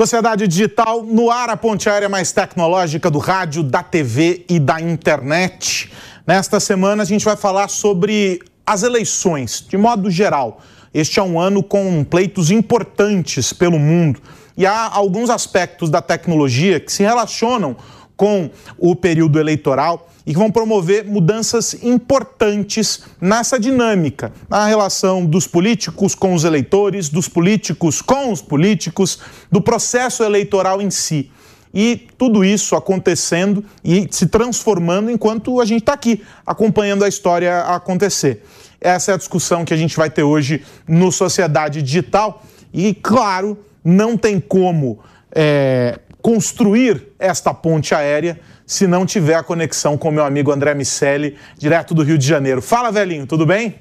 [0.00, 4.80] Sociedade Digital no ar, a ponte aérea mais tecnológica do rádio, da TV e da
[4.80, 5.92] internet.
[6.26, 10.62] Nesta semana a gente vai falar sobre as eleições, de modo geral.
[10.94, 14.22] Este é um ano com pleitos importantes pelo mundo
[14.56, 17.76] e há alguns aspectos da tecnologia que se relacionam
[18.16, 25.46] com o período eleitoral e que vão promover mudanças importantes nessa dinâmica, na relação dos
[25.46, 29.18] políticos com os eleitores, dos políticos com os políticos,
[29.50, 31.30] do processo eleitoral em si.
[31.72, 37.60] E tudo isso acontecendo e se transformando enquanto a gente está aqui, acompanhando a história
[37.60, 38.44] acontecer.
[38.80, 42.42] Essa é a discussão que a gente vai ter hoje no Sociedade Digital.
[42.72, 44.98] E, claro, não tem como
[45.32, 51.36] é, construir esta ponte aérea se não tiver a conexão com meu amigo André Miceli,
[51.58, 52.62] direto do Rio de Janeiro.
[52.62, 53.74] Fala, velhinho, tudo bem?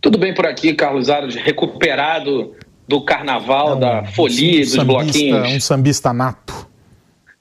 [0.00, 2.54] Tudo bem por aqui, Carlos Aros, recuperado
[2.88, 5.52] do carnaval, é um, da folia, um dos sambista, bloquinhos.
[5.52, 6.66] Um sambista nato.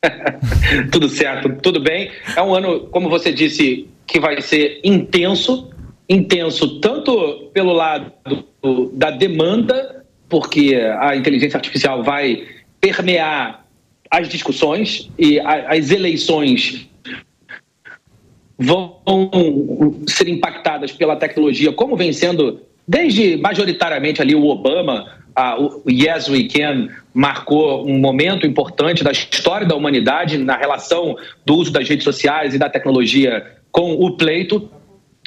[0.91, 2.11] tudo certo, tudo bem.
[2.35, 5.69] É um ano, como você disse, que vai ser intenso,
[6.09, 8.11] intenso tanto pelo lado
[8.91, 12.43] da demanda, porque a inteligência artificial vai
[12.81, 13.62] permear
[14.13, 16.87] as discussões e as eleições
[18.59, 19.01] vão
[20.07, 26.29] ser impactadas pela tecnologia, como vem sendo desde majoritariamente ali o Obama, a, o Yes
[26.29, 31.89] We Can marcou um momento importante da história da humanidade na relação do uso das
[31.89, 34.69] redes sociais e da tecnologia com o pleito.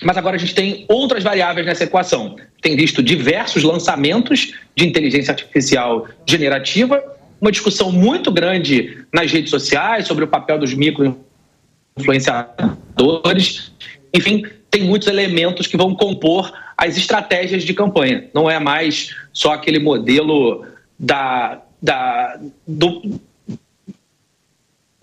[0.05, 2.37] Mas agora a gente tem outras variáveis nessa equação.
[2.62, 10.06] Tem visto diversos lançamentos de inteligência artificial generativa uma discussão muito grande nas redes sociais
[10.06, 13.73] sobre o papel dos micro-influenciadores.
[14.12, 18.29] Enfim, tem muitos elementos que vão compor as estratégias de campanha.
[18.34, 20.67] Não é mais só aquele modelo
[20.98, 23.20] da, da, do,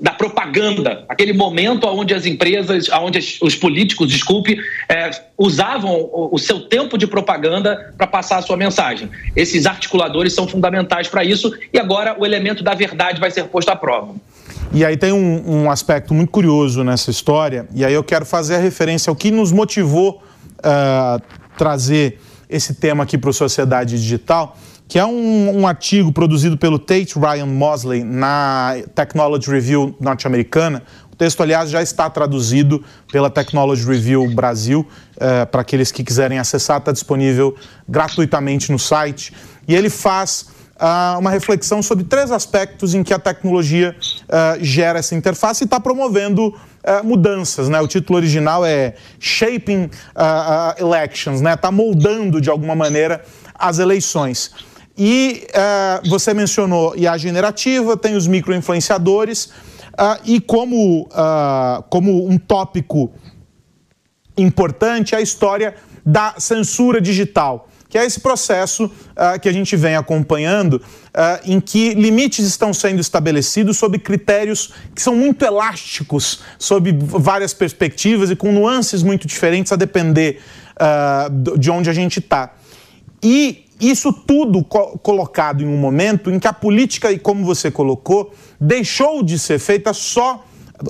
[0.04, 4.58] da propaganda, aquele momento onde as empresas, onde os políticos, desculpe,
[4.90, 9.10] é, usavam o, seu tempo de propaganda para passar a sua mensagem.
[9.34, 13.70] Esses articuladores são fundamentais para isso e agora o elemento da verdade vai ser posto
[13.70, 14.16] à prova.
[14.74, 18.56] E aí tem um, um aspecto muito curioso nessa história, e aí eu quero fazer
[18.56, 20.22] a referência ao que nos motivou
[20.62, 22.20] a uh, trazer
[22.50, 24.58] esse tema aqui para a sociedade digital
[24.94, 30.84] que é um, um, artigo produzido pelo Tate Ryan Mosley na Technology Review norte-americana.
[31.12, 34.88] O texto, aliás, já está traduzido pela Technology Review Brasil.
[35.18, 37.56] É, para aqueles que quiserem acessar, está disponível
[37.90, 39.34] gratuitamente no site.
[39.68, 45.00] E ele faz uh, uma reflexão sobre três aspectos em que a tecnologia uh, gera
[45.00, 47.68] essa interface e está promovendo uh, mudanças.
[47.68, 47.82] Né?
[47.82, 49.90] O título original é Shaping
[50.78, 51.76] Elections, está né?
[51.76, 53.26] Moldando de alguma maneira
[53.56, 54.52] as eleições.
[54.98, 62.38] E uh, você mencionou IA generativa, tem os microinfluenciadores, uh, e como, uh, como um
[62.38, 63.12] tópico
[64.38, 68.92] importante a história da censura digital, que é esse processo
[69.40, 70.82] que a gente vem acompanhando,
[71.46, 78.32] em que limites estão sendo estabelecidos sob critérios que são muito elásticos, sob várias perspectivas
[78.32, 80.42] e com nuances muito diferentes a depender
[81.60, 82.56] de onde a gente está.
[83.24, 87.72] E isso tudo co colocado em um momento em que a política, e como você
[87.72, 90.46] colocou, deixou de ser feita só,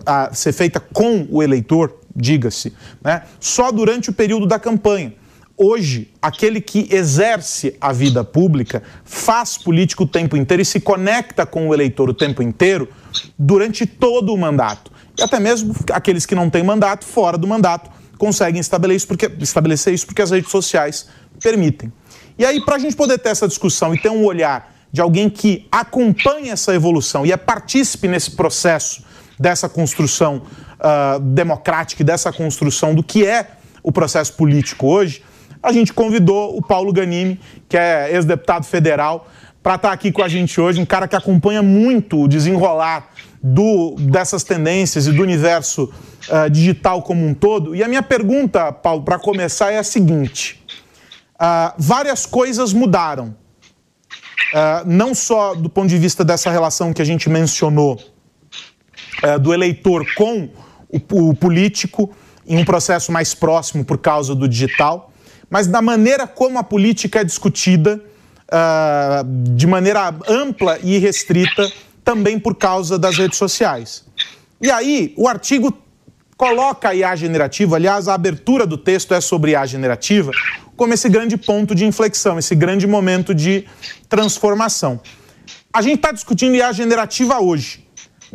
[0.06, 2.74] a, ser feita com o eleitor, diga-se,
[3.04, 5.14] né, só durante o período da campanha.
[5.56, 11.46] Hoje, aquele que exerce a vida pública faz política o tempo inteiro e se conecta
[11.46, 12.90] com o eleitor o tempo inteiro
[13.38, 14.92] durante todo o mandato.
[15.18, 19.32] E até mesmo aqueles que não têm mandato, fora do mandato, conseguem estabelecer isso porque,
[19.40, 21.08] estabelecer isso porque as redes sociais
[21.40, 21.92] permitem.
[22.38, 25.30] E aí, para a gente poder ter essa discussão e ter um olhar de alguém
[25.30, 29.04] que acompanha essa evolução e é partícipe nesse processo
[29.40, 30.44] dessa construção
[30.80, 33.48] uh, democrática e dessa construção do que é
[33.82, 35.24] o processo político hoje,
[35.62, 39.28] a gente convidou o Paulo Ganimi, que é ex-deputado federal,
[39.62, 43.10] para estar tá aqui com a gente hoje, um cara que acompanha muito o desenrolar
[43.42, 45.92] do, dessas tendências e do universo
[46.30, 47.76] uh, digital como um todo.
[47.76, 50.63] E a minha pergunta, Paulo, para começar é a seguinte
[51.44, 53.36] uh, várias coisas mudaram.
[54.54, 58.00] Uh, não só do ponto de vista dessa relação que a gente mencionou,
[59.24, 60.50] uh, do eleitor com
[60.90, 62.16] o, o, político,
[62.48, 65.12] em um processo mais próximo por causa do digital,
[65.50, 68.02] mas da maneira como a política é discutida
[68.48, 71.72] uh, de maneira ampla e restrita,
[72.04, 74.06] também por causa das redes sociais.
[74.62, 75.74] E aí, o artigo
[76.36, 80.32] coloca a IA generativa, aliás, a abertura do texto é sobre IA generativa,
[80.76, 83.66] como esse grande ponto de inflexão, esse grande momento de
[84.10, 85.00] transformação.
[85.72, 87.84] a gente está discutindo IA generativa hoje.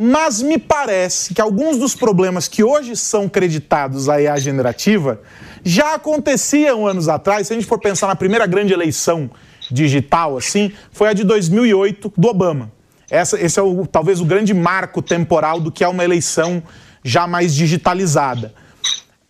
[0.01, 5.21] Mas me parece que alguns dos problemas que hoje são creditados à IA generativa
[5.61, 7.47] já aconteciam anos atrás.
[7.47, 9.29] Se a gente for pensar na primeira grande eleição
[9.69, 12.71] digital, assim, foi a de 2008 do Obama.
[13.09, 16.63] Essa, esse é o, talvez o grande marco temporal do que é uma eleição
[17.03, 18.53] já mais digitalizada.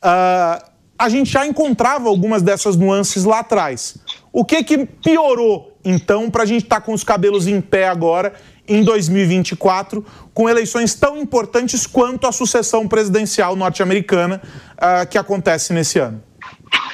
[0.03, 0.69] Uh,
[1.00, 3.98] a gente já encontrava algumas dessas nuances lá atrás.
[4.34, 7.88] O que, que piorou, então, para a gente estar tá com os cabelos em pé
[7.88, 8.34] agora,
[8.68, 14.42] em 2024, com eleições tão importantes quanto a sucessão presidencial norte-americana
[14.74, 16.22] uh, que acontece nesse ano?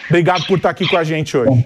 [0.08, 1.66] Obrigado por estar tá aqui com a gente hoje.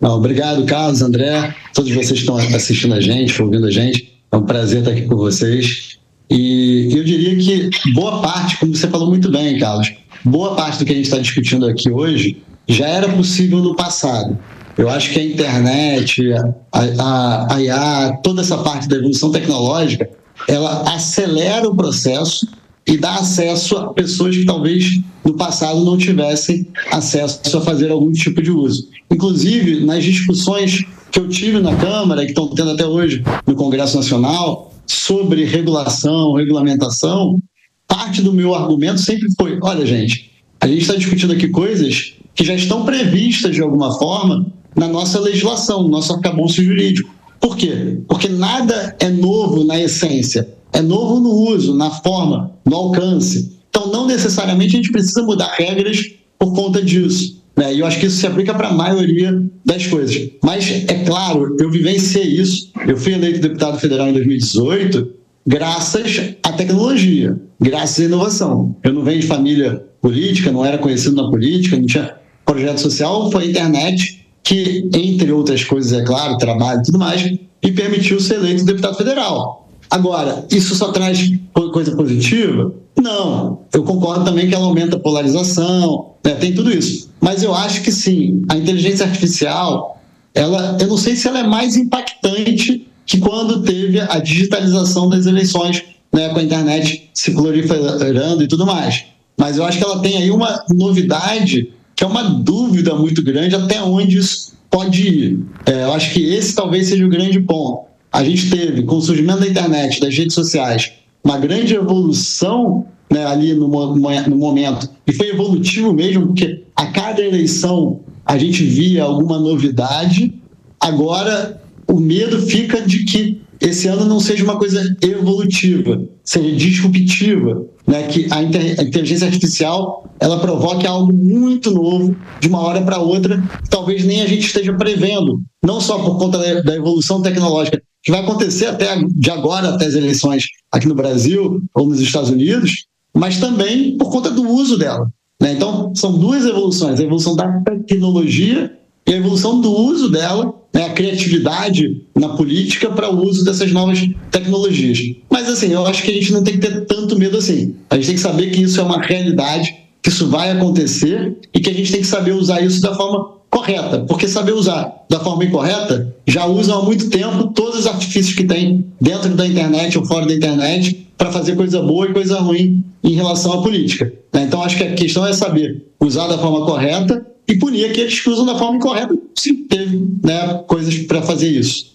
[0.00, 4.16] Não, obrigado, Carlos, André, todos vocês que estão assistindo a gente, ouvindo a gente.
[4.30, 5.98] É um prazer estar aqui com vocês.
[6.30, 9.92] E eu diria que boa parte, como você falou muito bem, Carlos,
[10.26, 14.36] boa parte do que a gente está discutindo aqui hoje já era possível no passado.
[14.76, 16.32] Eu acho que a internet,
[16.72, 20.10] a, a, a IA, toda essa parte da evolução tecnológica,
[20.48, 22.46] ela acelera o processo
[22.86, 28.12] e dá acesso a pessoas que talvez no passado não tivessem acesso a fazer algum
[28.12, 28.88] tipo de uso.
[29.10, 33.96] Inclusive, nas discussões que eu tive na Câmara, que estão tendo até hoje no Congresso
[33.96, 37.40] Nacional, sobre regulação, regulamentação,
[37.86, 40.30] parte do meu argumento sempre foi: olha, gente,
[40.60, 45.18] a gente está discutindo aqui coisas que já estão previstas de alguma forma na nossa
[45.18, 47.14] legislação, no nosso arcabouço jurídico.
[47.40, 47.98] Por quê?
[48.08, 53.56] Porque nada é novo na essência, é novo no uso, na forma, no alcance.
[53.70, 56.02] Então, não necessariamente a gente precisa mudar regras
[56.38, 57.42] por conta disso.
[57.56, 57.74] Né?
[57.74, 60.30] E eu acho que isso se aplica para a maioria das coisas.
[60.42, 62.70] Mas, é claro, eu vivenciei isso.
[62.86, 65.15] Eu fui eleito deputado federal em 2018
[65.46, 68.76] graças à tecnologia, graças à inovação.
[68.82, 73.30] Eu não venho de família política, não era conhecido na política, não tinha projeto social,
[73.30, 78.20] foi a internet que, entre outras coisas, é claro, trabalho e tudo mais, me permitiu
[78.20, 79.68] ser eleito deputado federal.
[79.90, 81.32] Agora, isso só traz
[81.72, 82.72] coisa positiva?
[83.00, 83.60] Não.
[83.72, 86.34] Eu concordo também que ela aumenta a polarização, né?
[86.34, 87.10] tem tudo isso.
[87.20, 90.00] Mas eu acho que sim, a inteligência artificial,
[90.34, 95.26] ela, eu não sei se ela é mais impactante que quando teve a digitalização das
[95.26, 95.82] eleições,
[96.12, 99.04] né, com a internet se proliferando e tudo mais.
[99.38, 103.54] Mas eu acho que ela tem aí uma novidade que é uma dúvida muito grande
[103.54, 105.40] até onde isso pode ir.
[105.64, 107.86] É, eu acho que esse talvez seja o grande ponto.
[108.12, 110.92] A gente teve, com o surgimento da internet, das redes sociais,
[111.24, 117.22] uma grande evolução né, ali no, no momento, e foi evolutivo mesmo, porque a cada
[117.22, 120.34] eleição a gente via alguma novidade.
[120.80, 121.62] Agora,
[121.96, 128.02] o medo fica de que esse ano não seja uma coisa evolutiva, seja disruptiva, né?
[128.02, 133.70] que a, inteligência artificial ela provoque algo muito novo de uma hora para outra, que
[133.70, 138.20] talvez nem a gente esteja prevendo, não só por conta da evolução tecnológica que vai
[138.20, 143.40] acontecer até de agora até as eleições aqui no Brasil ou nos Estados Unidos, mas
[143.40, 145.10] também por conta do uso dela.
[145.40, 145.54] Né?
[145.54, 148.76] Então, são duas evoluções: a evolução da tecnologia
[149.06, 153.72] e a evolução do uso dela, né, a criatividade na política para o uso dessas
[153.72, 153.98] novas
[154.30, 154.98] tecnologias.
[155.30, 157.74] Mas assim, eu acho que a gente não tem que ter tanto medo assim.
[157.88, 161.60] A gente tem que saber que isso é uma realidade, que isso vai acontecer e
[161.60, 165.18] que a gente tem que saber usar isso da forma correta, porque saber usar da
[165.18, 169.96] forma incorreta já usam há muito tempo todos os artifícios que tem dentro da internet
[169.96, 174.12] ou fora da internet para fazer coisa boa e coisa ruim em relação à política.
[174.30, 174.42] Né?
[174.42, 178.28] Então acho que a questão é saber usar da forma correta e punir aqueles que
[178.28, 181.94] usam da forma incorreta, se teve né, coisas para fazer isso.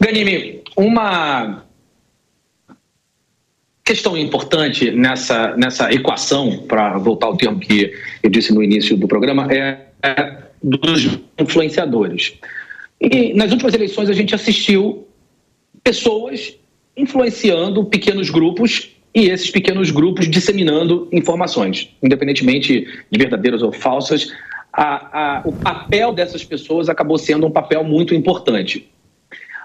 [0.00, 1.64] Ganime, uma
[3.84, 9.06] questão importante nessa, nessa equação, para voltar ao termo que eu disse no início do
[9.06, 9.86] programa, é,
[10.62, 12.34] dos influenciadores.
[13.00, 15.06] E nas últimas eleições a gente assistiu
[15.82, 16.56] pessoas
[16.96, 24.32] influenciando pequenos grupos e esses pequenos grupos disseminando informações, independentemente de verdadeiras ou falsas.
[24.72, 28.90] A, a, o papel dessas pessoas acabou sendo um papel muito importante.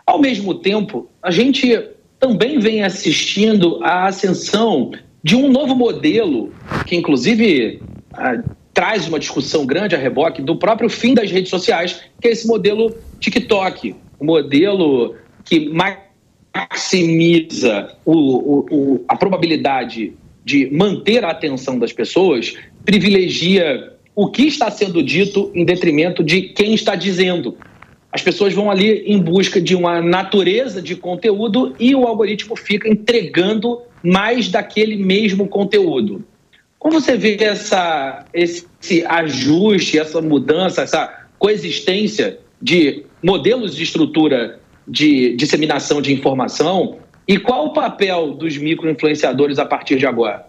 [0.06, 1.76] Ao mesmo tempo, a gente
[2.20, 4.92] também vem assistindo à ascensão
[5.24, 6.54] de um novo modelo,
[6.86, 7.82] que inclusive
[8.14, 12.32] a, traz uma discussão grande a reboque do próprio fim das redes sociais, que é
[12.32, 15.98] esse modelo TikTok, o modelo que mais
[16.60, 20.14] maximiza o, o, o, a probabilidade
[20.44, 26.42] de manter a atenção das pessoas, privilegia o que está sendo dito em detrimento de
[26.42, 27.56] quem está dizendo.
[28.12, 32.90] As pessoas vão ali em busca de uma natureza de conteúdo e o algoritmo fica
[32.90, 36.26] entregando mais daquele mesmo conteúdo.
[36.78, 45.36] Como você vê essa, esse ajuste, essa mudança, essa coexistência de modelos de estrutura de
[45.36, 50.48] disseminação de informação e qual o papel dos microinfluenciadores a partir de agora?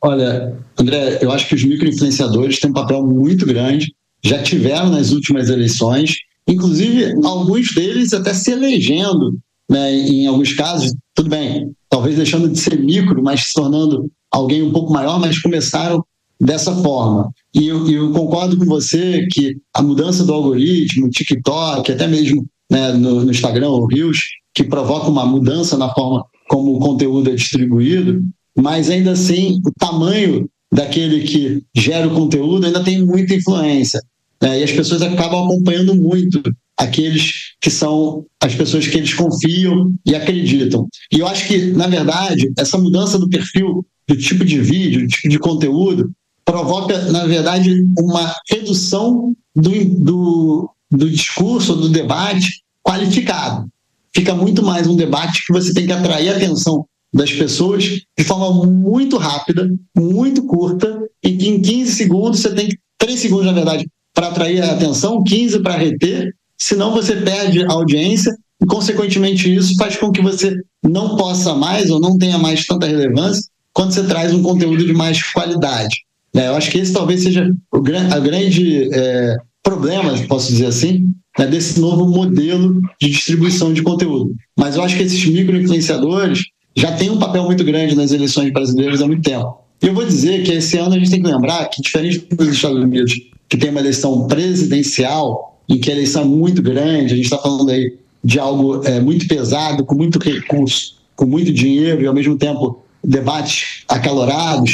[0.00, 3.92] Olha, André, eu acho que os microinfluenciadores têm um papel muito grande,
[4.24, 9.36] já tiveram nas últimas eleições, inclusive alguns deles até se elegendo,
[9.68, 14.62] né, em alguns casos, tudo bem, talvez deixando de ser micro, mas se tornando alguém
[14.62, 16.04] um pouco maior, mas começaram
[16.40, 17.32] dessa forma.
[17.54, 22.92] E eu, eu concordo com você que a mudança do algoritmo, TikTok, até mesmo né,
[22.92, 24.20] no, no Instagram ou Reels,
[24.54, 28.22] que provoca uma mudança na forma como o conteúdo é distribuído,
[28.56, 34.00] mas ainda assim o tamanho daquele que gera o conteúdo ainda tem muita influência.
[34.42, 34.60] Né?
[34.60, 36.42] E as pessoas acabam acompanhando muito
[36.76, 40.86] aqueles que são as pessoas que eles confiam e acreditam.
[41.12, 45.08] E eu acho que, na verdade, essa mudança do perfil, do tipo de vídeo, do
[45.08, 46.10] tipo de conteúdo,
[46.48, 53.68] provoca, na verdade, uma redução do, do, do discurso, do debate qualificado.
[54.14, 58.24] Fica muito mais um debate que você tem que atrair a atenção das pessoas de
[58.24, 63.52] forma muito rápida, muito curta, e que em 15 segundos você tem 3 segundos, na
[63.52, 69.54] verdade, para atrair a atenção, 15 para reter, senão você perde a audiência e, consequentemente,
[69.54, 73.92] isso faz com que você não possa mais ou não tenha mais tanta relevância quando
[73.92, 76.07] você traz um conteúdo de mais qualidade.
[76.34, 77.78] É, eu acho que esse talvez seja o
[78.12, 81.06] a grande é, problema, posso dizer assim,
[81.38, 84.34] né, desse novo modelo de distribuição de conteúdo.
[84.56, 86.40] Mas eu acho que esses micro-influenciadores
[86.76, 89.58] já têm um papel muito grande nas eleições brasileiras há muito tempo.
[89.82, 92.48] E eu vou dizer que esse ano a gente tem que lembrar que, diferente dos
[92.48, 93.12] Estados Unidos,
[93.48, 97.38] que tem uma eleição presidencial, em que a eleição é muito grande, a gente está
[97.38, 102.14] falando aí de algo é, muito pesado, com muito recurso, com muito dinheiro e, ao
[102.14, 104.72] mesmo tempo, debates acalorados.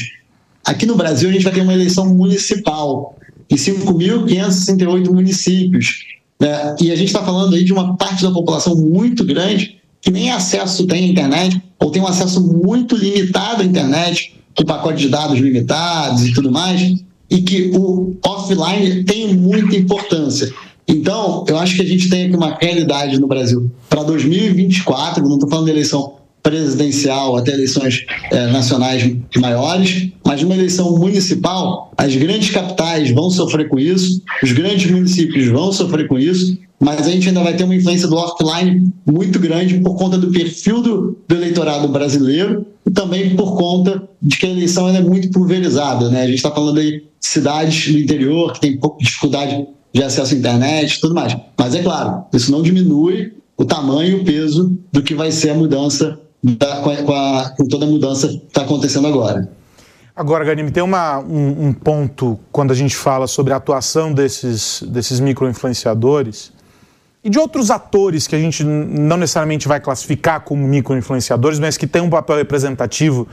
[0.65, 3.17] Aqui no Brasil, a gente vai ter uma eleição municipal
[3.51, 6.05] em 5.568 municípios.
[6.41, 6.77] Né?
[6.81, 10.31] E a gente está falando aí de uma parte da população muito grande que nem
[10.31, 15.09] acesso tem à internet, ou tem um acesso muito limitado à internet, com pacote de
[15.09, 16.95] dados limitados e tudo mais,
[17.31, 20.53] e que o offline tem muita importância.
[20.87, 25.35] Então, eu acho que a gente tem aqui uma realidade no Brasil para 2024, não
[25.35, 32.15] estou falando de eleição presidencial até eleições é, nacionais maiores, mas numa eleição municipal, as
[32.15, 37.11] grandes capitais vão sofrer com isso, os grandes municípios vão sofrer com isso, mas a
[37.11, 41.19] gente ainda vai ter uma influência do offline muito grande por conta do perfil do,
[41.27, 46.11] do eleitorado brasileiro e também por conta de que a eleição é muito pulverizada.
[46.11, 46.23] Né?
[46.23, 50.37] A gente está falando de cidades do interior que tem pouca dificuldade de acesso à
[50.37, 51.35] internet tudo mais.
[51.59, 55.51] Mas é claro, isso não diminui o tamanho e o peso do que vai ser
[55.51, 59.49] a mudança da, com, a, com, a, com, toda a mudança que está acontecendo agora.
[60.15, 64.83] Agora, Ganim, tem uma, um, um, ponto quando a gente fala sobre a atuação desses,
[64.87, 66.53] desses micro-influenciadores
[67.25, 71.87] e de outros atores que a gente não necessariamente vai classificar como micro-influenciadores, mas que
[71.87, 73.27] têm um papel representativo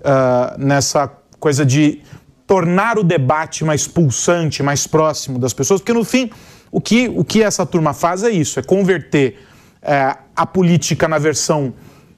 [0.00, 2.00] uh, nessa coisa de
[2.46, 6.30] tornar o debate mais pulsante, mais próximo das pessoas, porque no fim,
[6.72, 9.38] o que, o que essa turma faz é isso, é converter
[9.82, 11.74] uh, a política na versão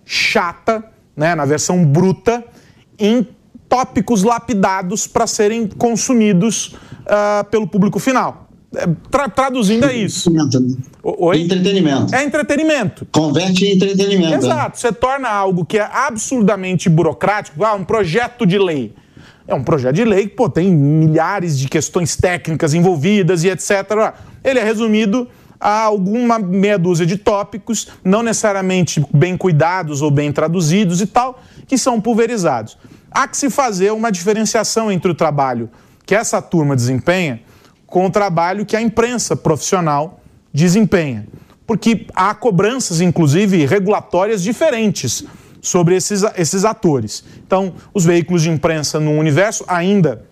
[0.09, 0.83] chata,
[1.15, 2.43] né, na versão bruta,
[2.99, 3.29] em
[3.69, 6.69] tópicos lapidados para serem consumidos
[7.03, 8.49] uh, pelo público final.
[8.75, 10.33] É, tra traduzindo é isso.
[11.03, 11.43] Oi?
[11.43, 12.15] Entretenimento.
[12.15, 13.07] É entretenimento.
[13.13, 14.31] Converte em entretenimento.
[14.31, 14.37] Né?
[14.39, 14.79] Exato.
[14.79, 18.95] Você torna algo que é absurdamente burocrático, ah, um projeto de lei.
[19.47, 24.15] É um projeto de lei que pô, tem milhares de questões técnicas envolvidas e etc.
[24.43, 25.29] Ele é resumido
[25.61, 31.41] a alguma meia dúzia de tópicos, não necessariamente bem cuidados ou bem traduzidos e tal,
[31.67, 32.79] que são pulverizados.
[33.11, 35.71] Há que se fazer uma diferenciação entre o trabalho
[36.07, 37.41] que essa turma desempenha
[37.89, 40.21] com o trabalho que a imprensa profissional
[40.53, 41.27] desempenha.
[41.67, 45.25] Porque há cobranças, inclusive, regulatórias diferentes
[45.61, 47.25] sobre esses, esses atores.
[47.47, 50.25] Então, os veículos de imprensa no universo, ainda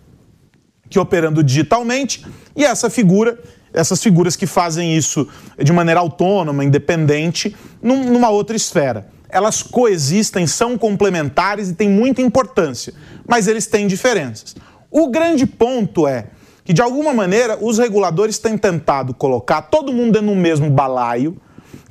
[0.88, 3.38] que operando digitalmente, e essa figura
[3.76, 5.28] essas figuras que fazem isso
[5.62, 9.06] de maneira autônoma, independente, num, numa outra esfera.
[9.28, 12.95] Elas coexistem, são complementares e têm muita importância,
[13.28, 14.56] mas eles têm diferenças.
[14.90, 16.28] O grande ponto é
[16.64, 21.37] que, de alguma maneira, os reguladores têm tentado colocar todo mundo no mesmo balaio,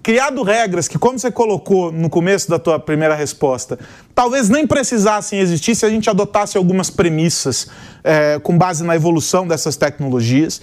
[0.02, 3.78] criado regras que, como você colocou no começo da tua primeira resposta,
[4.14, 7.68] talvez nem precisassem existir se a gente adotasse algumas premissas
[8.04, 10.62] é, com base na evolução dessas tecnologias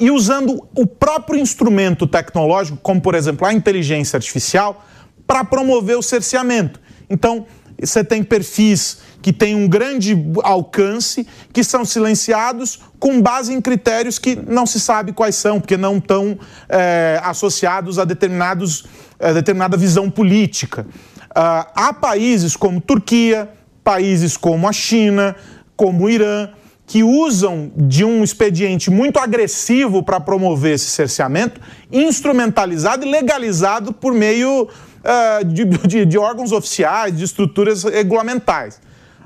[0.00, 4.84] e usando o próprio instrumento tecnológico, como por exemplo a inteligência artificial,
[5.26, 6.80] para promover o cerceamento.
[7.08, 7.46] Então,
[7.78, 14.18] você tem perfis que têm um grande alcance, que são silenciados com base em critérios
[14.18, 16.38] que não se sabe quais são, porque não estão
[16.68, 18.86] é, associados a determinados,
[19.18, 20.86] a determinada visão política.
[21.30, 23.48] Uh, há países como Turquia,
[23.84, 25.36] países como a China,
[25.76, 26.50] como o Irã,
[26.90, 31.60] que usam de um expediente muito agressivo para promover esse cerceamento,
[31.92, 38.80] instrumentalizado e legalizado por meio uh, de, de, de órgãos oficiais, de estruturas regulamentais.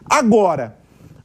[0.04, 0.76] Agora,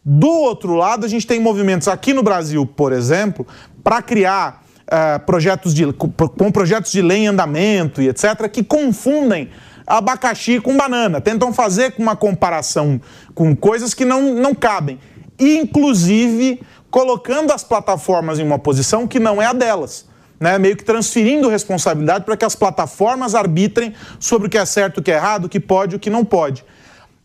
[0.01, 3.45] do outro lado, a gente tem movimentos aqui no Brasil, por exemplo,
[3.83, 9.49] para criar uh, projetos de, com projetos de lei em andamento e etc., que confundem
[9.85, 13.01] abacaxi com banana, tentam fazer uma comparação
[13.35, 14.99] com coisas que não, não cabem
[15.39, 20.07] inclusive colocando as plataformas em uma posição que não é a delas.
[20.39, 24.99] Né, meio que transferindo responsabilidade para que as plataformas arbitrem sobre o que é certo,
[24.99, 26.63] o que é errado, o que pode e o que não pode.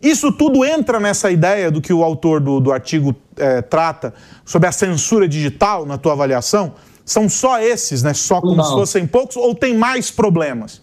[0.03, 4.13] Isso tudo entra nessa ideia do que o autor do, do artigo é, trata
[4.45, 6.75] sobre a censura digital, na tua avaliação?
[7.05, 8.13] São só esses, né?
[8.13, 8.65] Só como não.
[8.65, 10.83] se fossem poucos, ou tem mais problemas?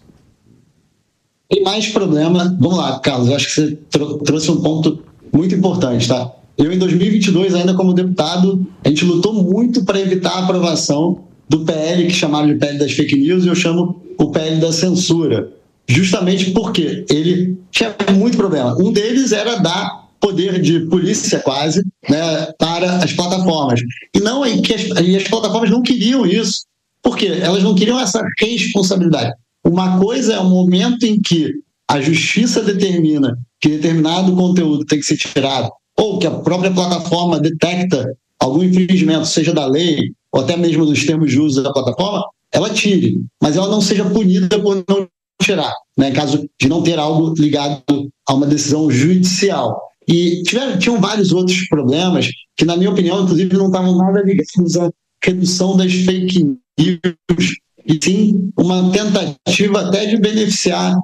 [1.48, 2.56] Tem mais problema.
[2.58, 6.32] Vamos lá, Carlos, eu acho que você trouxe um ponto muito importante, tá?
[6.56, 11.64] Eu, em 2022, ainda como deputado, a gente lutou muito para evitar a aprovação do
[11.64, 15.52] PL, que chamaram de PL das fake news, e eu chamo o PL da censura.
[15.88, 18.76] Justamente porque ele tinha muito problema.
[18.78, 23.80] Um deles era dar poder de polícia quase né, para as plataformas.
[24.14, 26.64] E não que as, e as plataformas não queriam isso.
[27.02, 27.38] Por quê?
[27.40, 29.32] Elas não queriam essa responsabilidade.
[29.64, 31.52] Uma coisa é o momento em que
[31.90, 35.68] a justiça determina que determinado conteúdo tem que ser tirado
[36.02, 41.06] ou que a própria plataforma detecta algum infringimento, seja da lei ou até mesmo dos
[41.06, 45.06] termos de uso da plataforma, ela tire, mas ela não seja punida por não
[45.40, 49.80] tirar, né, em caso de não ter algo ligado a uma decisão judicial.
[50.08, 54.76] E tiveram, tinham vários outros problemas que, na minha opinião, inclusive, não estavam nada ligados
[54.76, 54.90] à
[55.24, 57.54] redução das fake news,
[57.86, 60.96] e sim uma tentativa até de beneficiar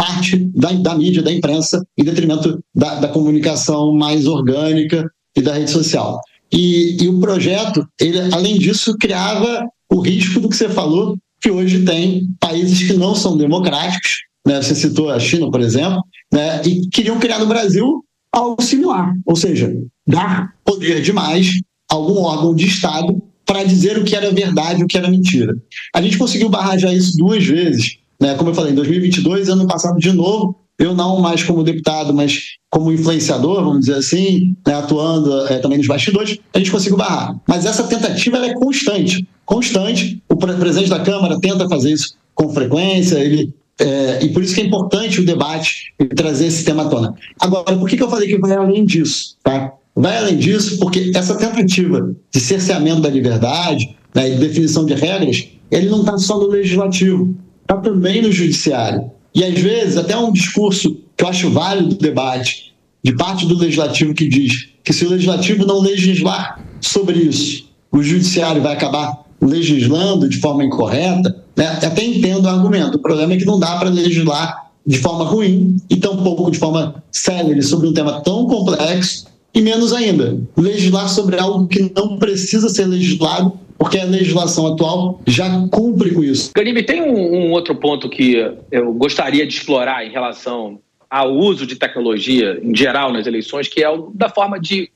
[0.00, 5.52] parte da, da mídia, da imprensa, em detrimento da, da comunicação mais orgânica e da
[5.52, 6.18] rede social.
[6.50, 11.50] E, e, o projeto, ele, além disso, criava o risco do que você falou, que
[11.50, 14.62] hoje tem países que não são democráticos, né?
[14.62, 16.62] você citou a China, por exemplo, né?
[16.64, 19.70] e queriam criar no Brasil algo similar, ou seja,
[20.06, 21.50] dar poder demais
[21.90, 25.10] a algum órgão de Estado para dizer o que era verdade e o que era
[25.10, 25.54] mentira.
[25.94, 28.34] A gente conseguiu barrar já isso duas vezes né?
[28.34, 32.56] Como eu falei, em 2022, ano passado de novo, eu não mais como deputado, mas
[32.70, 37.38] como influenciador, vamos dizer assim, né, atuando é, também nos bastidores, a gente conseguiu barrar.
[37.46, 40.22] Mas essa tentativa é constante, constante.
[40.28, 44.60] O presidente da Câmara tenta fazer isso com frequência, ele é, e por isso que
[44.60, 47.14] é importante o debate e trazer esse tema à tona.
[47.40, 49.36] Agora, por que, que eu falei que vai além disso?
[49.42, 49.72] Tá?
[49.96, 55.48] Vai além disso porque essa tentativa de cerceamento da liberdade né, e definição de regras,
[55.70, 57.34] ele não está só no legislativo
[57.70, 59.10] está também no judiciário.
[59.32, 63.56] E às vezes, até um discurso que eu acho válido do debate, de parte do
[63.56, 69.24] legislativo que diz que se o legislativo não legislar sobre isso, o judiciário vai acabar
[69.40, 71.66] legislando de forma incorreta, né?
[71.66, 72.96] até entendo o argumento.
[72.96, 77.02] O problema é que não dá para legislar de forma ruim e tampouco de forma
[77.12, 82.68] célere sobre um tema tão complexo e menos ainda, legislar sobre algo que não precisa
[82.68, 86.52] ser legislado porque a legislação atual já cumpre com isso.
[86.54, 88.36] Ganibe, tem um, um, outro ponto que
[88.70, 93.82] eu gostaria de explorar em relação ao uso de tecnologia em geral nas eleições, que
[93.82, 94.92] é o da forma de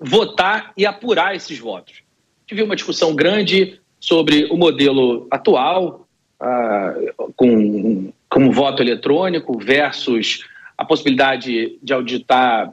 [0.00, 1.96] votar e apurar esses votos.
[2.46, 6.08] Tive uma discussão grande sobre o modelo atual,
[6.40, 6.94] ah,
[7.36, 10.46] com, com voto eletrônico versus
[10.78, 12.72] a possibilidade de auditar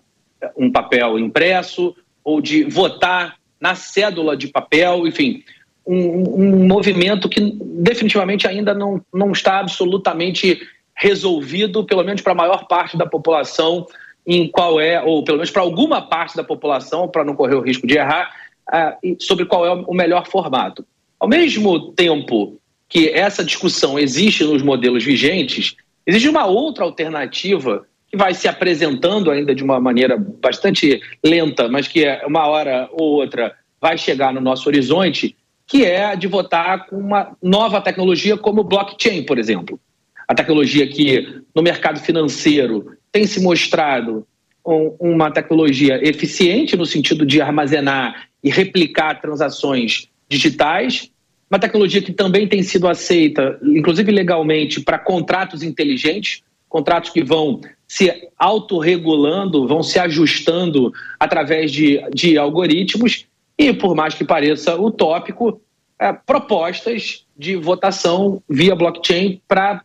[0.56, 5.44] um papel impresso ou de votar na cédula de papel, enfim,
[5.86, 10.60] um, um movimento que definitivamente ainda não, não está absolutamente
[10.96, 13.86] resolvido, pelo menos para a maior parte da população,
[14.26, 17.62] em qual é, ou pelo menos para alguma parte da população, para não correr o
[17.62, 18.32] risco de errar,
[18.68, 20.86] uh, sobre qual é o melhor formato.
[21.20, 22.58] Ao mesmo tempo
[22.90, 29.32] que essa discussão existe nos modelos vigentes, existe uma outra alternativa que vai se apresentando
[29.32, 34.34] ainda de uma maneira bastante lenta, mas que é uma hora ou outra vai chegar
[34.34, 39.40] no nosso horizonte, que é a de votar com uma nova tecnologia como blockchain, por
[39.40, 39.80] exemplo.
[40.28, 44.28] A tecnologia que no mercado financeiro tem se mostrado
[44.64, 51.10] uma tecnologia eficiente no sentido de armazenar e replicar transações digitais,
[51.50, 57.60] uma tecnologia que também tem sido aceita, inclusive legalmente, para contratos inteligentes, contratos que vão
[57.86, 63.26] se autorregulando, vão se ajustando através de, de algoritmos
[63.58, 65.62] e, por mais que pareça utópico,
[66.00, 69.84] é, propostas de votação via blockchain para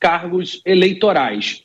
[0.00, 1.62] cargos eleitorais.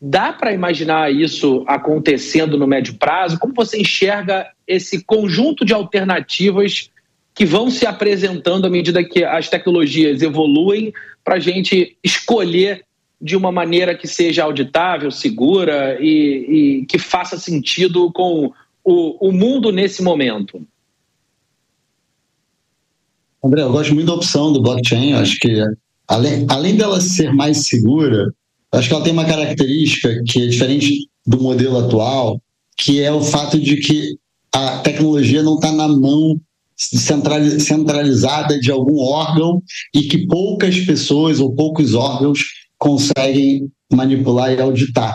[0.00, 3.40] Dá para imaginar isso acontecendo no médio prazo?
[3.40, 6.88] Como você enxerga esse conjunto de alternativas
[7.34, 10.92] que vão se apresentando à medida que as tecnologias evoluem
[11.24, 12.84] para a gente escolher
[13.22, 18.52] de uma maneira que seja auditável, segura e, e que faça sentido com
[18.84, 20.66] o, o mundo nesse momento?
[23.44, 25.14] André, eu gosto muito da opção do blockchain.
[25.14, 25.62] Acho que,
[26.08, 28.32] além, além dela ser mais segura,
[28.72, 32.40] acho que ela tem uma característica que é diferente do modelo atual,
[32.76, 34.16] que é o fato de que
[34.52, 36.40] a tecnologia não está na mão
[36.76, 39.62] centralizada de algum órgão
[39.94, 42.40] e que poucas pessoas ou poucos órgãos
[42.82, 45.14] conseguem manipular e auditar.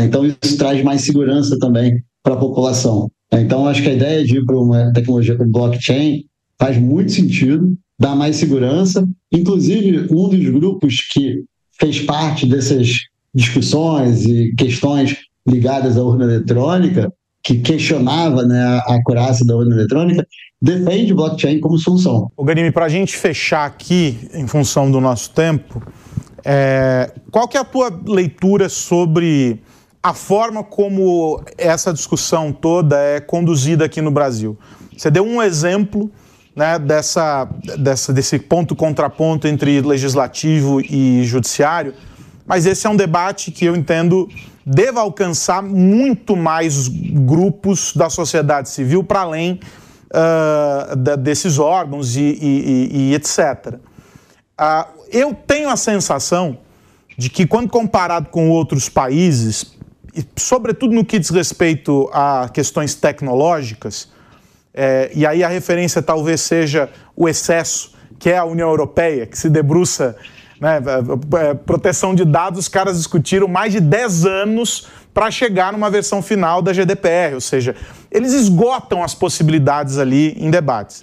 [0.00, 3.08] Então, isso traz mais segurança também para a população.
[3.32, 6.24] Então, acho que a ideia de ir para uma tecnologia como blockchain
[6.58, 9.08] faz muito sentido, dá mais segurança.
[9.30, 11.44] Inclusive, um dos grupos que
[11.78, 17.12] fez parte dessas discussões e questões ligadas à urna eletrônica,
[17.44, 20.26] que questionava né, a acurácia da urna eletrônica,
[20.60, 22.28] defende blockchain como solução.
[22.36, 25.80] O Ganime, para a gente fechar aqui, em função do nosso tempo,
[26.44, 29.62] é, qual que é a tua leitura sobre
[30.02, 34.58] a forma como essa discussão toda é conduzida aqui no Brasil?
[34.96, 36.10] Você deu um exemplo
[36.54, 41.94] né, dessa, dessa, desse ponto contraponto entre legislativo e judiciário,
[42.46, 44.28] mas esse é um debate que eu entendo
[44.66, 49.60] deva alcançar muito mais grupos da sociedade civil para além
[50.10, 53.74] uh, da, desses órgãos e, e, e, e etc.
[53.74, 53.80] Uh,
[54.56, 56.58] ah, eu tenho a sensação
[57.16, 59.74] de que, quando comparado com outros países,
[60.36, 64.08] sobretudo no que diz respeito a questões tecnológicas,
[64.72, 69.38] é, e aí a referência talvez seja o excesso, que é a União Europeia, que
[69.38, 70.16] se debruça.
[70.60, 75.72] Né, é, é, proteção de dados, os caras discutiram mais de 10 anos para chegar
[75.72, 77.76] numa versão final da GDPR, ou seja,
[78.10, 81.02] eles esgotam as possibilidades ali em debates.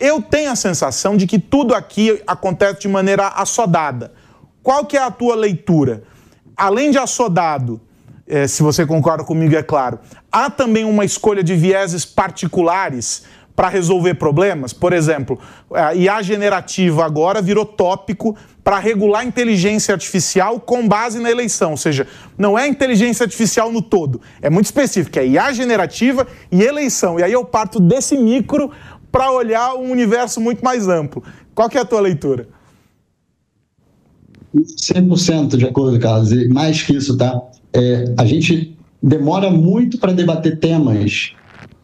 [0.00, 4.12] Eu tenho a sensação de que tudo aqui acontece de maneira assodada.
[4.62, 6.02] Qual que é a tua leitura?
[6.56, 7.80] Além de assodado,
[8.26, 9.98] é, se você concorda comigo, é claro.
[10.32, 14.72] Há também uma escolha de vieses particulares para resolver problemas.
[14.72, 15.38] Por exemplo,
[15.72, 21.72] a IA generativa agora virou tópico para regular inteligência artificial com base na eleição.
[21.72, 24.20] Ou seja, não é inteligência artificial no todo.
[24.40, 27.20] É muito específico, é IA generativa e eleição.
[27.20, 28.70] E aí eu parto desse micro
[29.14, 31.22] para olhar um universo muito mais amplo.
[31.54, 32.48] Qual que é a tua leitura?
[34.52, 36.32] 100% de acordo, Carlos.
[36.32, 37.40] E mais que isso, tá?
[37.74, 41.32] é, a gente demora muito para debater temas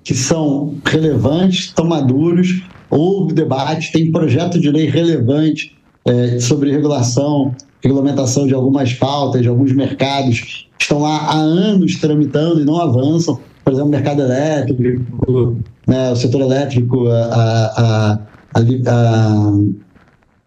[0.05, 7.55] que são relevantes, estão maduros, houve debate, tem projeto de lei relevante é, sobre regulação,
[7.83, 13.39] regulamentação de algumas pautas, de alguns mercados, estão lá há anos tramitando e não avançam.
[13.71, 15.57] Por exemplo, o mercado elétrico,
[15.87, 18.19] né, o setor elétrico, a,
[18.57, 19.53] a, a,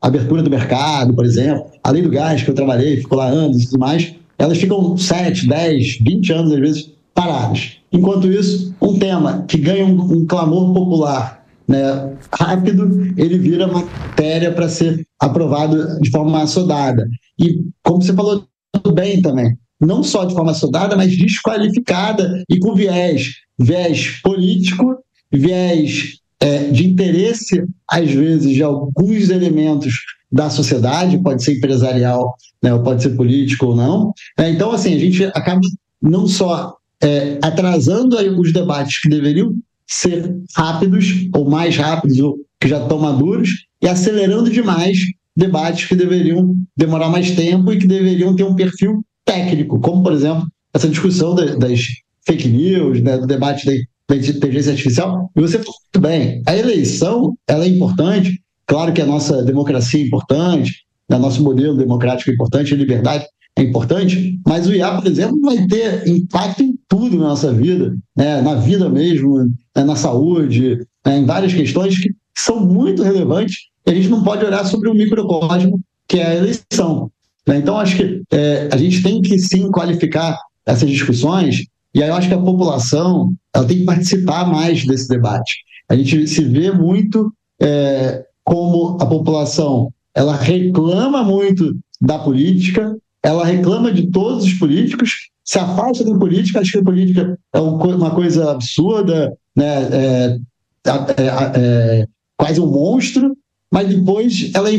[0.01, 3.65] abertura do mercado, por exemplo, além do gás, que eu trabalhei, ficou lá anos e
[3.67, 7.77] tudo mais, elas ficam 7, 10, 20 anos, às vezes, paradas.
[7.93, 14.51] Enquanto isso, um tema que ganha um, um clamor popular né, rápido, ele vira matéria
[14.51, 17.07] para ser aprovado de forma assodada.
[17.39, 18.45] E, como você falou
[18.93, 24.97] bem também, não só de forma assodada, mas desqualificada e com viés, viés político,
[25.31, 29.93] viés é, de interesse, às vezes, de alguns elementos
[30.31, 34.13] da sociedade, pode ser empresarial, né, pode ser político ou não.
[34.37, 35.61] É, então, assim, a gente acaba
[36.01, 39.53] não só é, atrasando os debates que deveriam
[39.85, 44.97] ser rápidos, ou mais rápidos, ou que já estão maduros, e acelerando demais
[45.35, 50.13] debates que deveriam demorar mais tempo e que deveriam ter um perfil técnico, como, por
[50.13, 51.79] exemplo, essa discussão das
[52.25, 53.73] fake news, né, do debate da,
[54.15, 55.29] inteligência artificial.
[55.35, 60.01] E você falou muito bem, a eleição ela é importante, Claro que a nossa democracia
[60.01, 64.95] é importante, o nosso modelo democrático é importante, a liberdade é importante, mas o IA,
[64.95, 68.41] por exemplo, vai ter impacto em tudo na nossa vida, né?
[68.41, 69.37] na vida mesmo,
[69.75, 69.83] né?
[69.83, 71.17] na saúde, né?
[71.17, 74.95] em várias questões que são muito relevantes e a gente não pode olhar sobre um
[74.95, 77.11] microcosmo que é a eleição.
[77.47, 77.57] Né?
[77.57, 82.15] Então, acho que é, a gente tem que sim qualificar essas discussões e aí eu
[82.15, 85.57] acho que a população ela tem que participar mais desse debate.
[85.87, 93.45] A gente se vê muito é, como a população ela reclama muito da política, ela
[93.45, 98.11] reclama de todos os políticos, se afasta da política, acha que a política é uma
[98.11, 99.83] coisa absurda, né?
[99.91, 100.39] É,
[100.85, 103.37] é, é, quase um monstro,
[103.71, 104.69] mas depois ela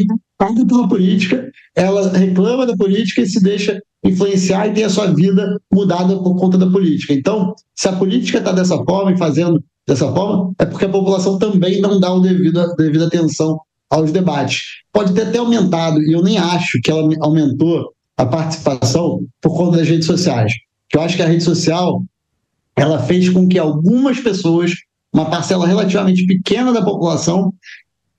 [0.45, 5.07] impactada pela política, ela reclama da política e se deixa influenciar e tem a sua
[5.07, 7.15] vida mudada por conta da política.
[7.15, 11.39] Então, se a política está dessa forma e fazendo dessa forma, é porque a população
[11.39, 13.59] também não dá o devido, devida atenção
[13.91, 14.63] aos debates.
[14.93, 19.79] Pode ter até aumentado, e eu nem acho que ela aumentou a participação por conta
[19.79, 20.53] das redes sociais.
[20.93, 22.03] Eu acho que a rede social
[22.77, 24.73] ela fez com que algumas pessoas,
[25.13, 27.53] uma parcela relativamente pequena da população,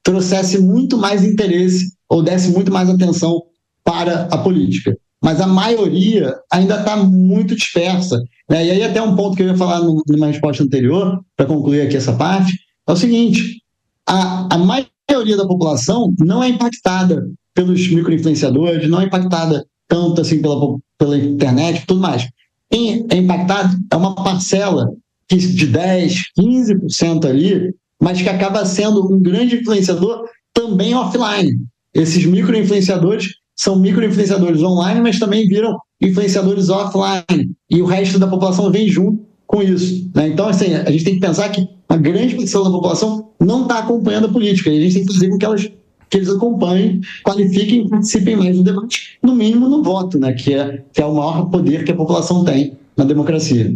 [0.03, 3.41] trouxesse muito mais interesse ou desse muito mais atenção
[3.83, 4.95] para a política.
[5.23, 8.21] Mas a maioria ainda está muito dispersa.
[8.49, 8.65] Né?
[8.65, 11.97] E aí, até um ponto que eu ia falar numa resposta anterior, para concluir aqui
[11.97, 12.53] essa parte,
[12.87, 13.61] é o seguinte:
[14.07, 20.41] a, a maioria da população não é impactada pelos microinfluenciadores, não é impactada tanto assim
[20.41, 22.27] pela, pela internet tudo mais.
[22.69, 24.91] Quem é impactado é uma parcela
[25.29, 31.51] de 10, 15% ali, mas que acaba sendo um grande influenciador também offline.
[31.95, 37.51] Esses microinfluenciadores são microinfluenciadores online, mas também viram influenciadores offline.
[37.69, 40.11] E o resto da população vem junto com isso.
[40.13, 40.27] Né?
[40.27, 43.79] Então, assim, a gente tem que pensar que uma grande parcela da população não está
[43.79, 44.69] acompanhando a política.
[44.69, 45.71] E a gente tem que fazer com que elas
[46.07, 50.83] que eles acompanhem, qualifiquem participem mais do debate, no mínimo no voto, né, que, é,
[50.93, 53.75] que é o maior poder que a população tem na democracia.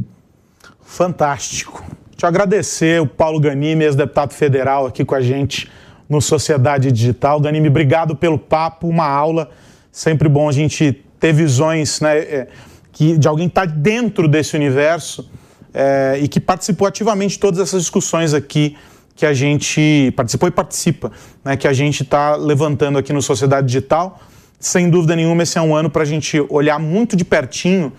[0.81, 1.83] Fantástico.
[2.21, 5.67] Eu agradecer o Paulo Ganime, ex-deputado federal, aqui com a gente
[6.09, 7.39] no Sociedade Digital.
[7.39, 9.51] Ganime, obrigado pelo papo, uma aula.
[9.91, 12.47] Sempre bom a gente ter visões né, é,
[12.91, 15.29] que, de alguém que está dentro desse universo
[15.73, 18.75] é, e que participou ativamente de todas essas discussões aqui
[19.15, 21.11] que a gente participou e participa,
[21.43, 24.19] né, que a gente está levantando aqui no Sociedade Digital.
[24.59, 27.91] Sem dúvida nenhuma, esse é um ano para a gente olhar muito de pertinho,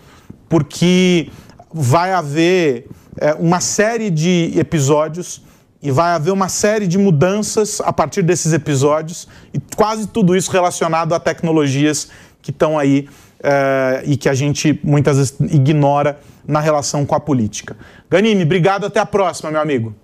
[0.48, 1.28] porque
[1.72, 2.86] vai haver
[3.18, 5.42] é, uma série de episódios
[5.82, 10.50] e vai haver uma série de mudanças a partir desses episódios, e quase tudo isso
[10.50, 12.10] relacionado a tecnologias
[12.42, 13.08] que estão aí
[13.42, 17.76] é, e que a gente muitas vezes ignora na relação com a política.
[18.10, 19.94] Ganime, obrigado, até a próxima, meu amigo.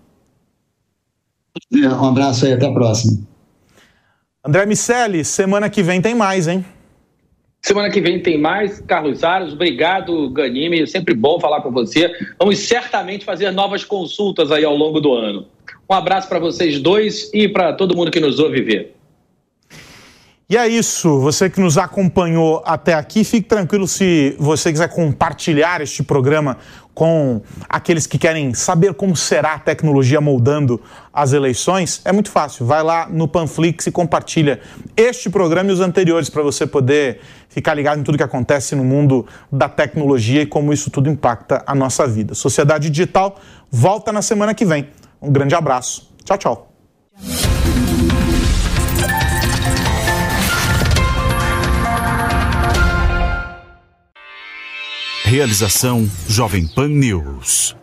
[1.72, 3.18] Um abraço aí, até a próxima.
[4.44, 6.64] André Miceli, semana que vem tem mais, hein?
[7.62, 8.80] Semana que vem tem mais.
[8.80, 10.82] Carlos Aros, obrigado, Ganime.
[10.82, 12.12] É sempre bom falar com você.
[12.38, 15.46] Vamos certamente fazer novas consultas aí ao longo do ano.
[15.88, 18.96] Um abraço para vocês dois e para todo mundo que nos ouve ver.
[20.48, 25.80] E é isso, você que nos acompanhou até aqui, fique tranquilo se você quiser compartilhar
[25.80, 26.56] este programa
[26.94, 30.80] com aqueles que querem saber como será a tecnologia moldando
[31.12, 32.00] as eleições.
[32.04, 34.60] É muito fácil, vai lá no Panflix e compartilha
[34.96, 38.84] este programa e os anteriores para você poder ficar ligado em tudo que acontece no
[38.84, 42.34] mundo da tecnologia e como isso tudo impacta a nossa vida.
[42.34, 44.86] Sociedade Digital volta na semana que vem.
[45.20, 46.08] Um grande abraço.
[46.24, 46.72] Tchau, tchau.
[55.24, 57.74] Realização Jovem Pan News.